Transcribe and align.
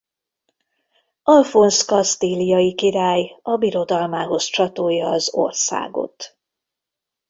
Alfonz 1.23 1.85
kasztíliai 1.85 2.73
király 2.75 3.39
a 3.41 3.55
birodalmához 3.57 4.43
csatolja 4.45 5.07
az 5.07 5.33
országot. 5.33 6.37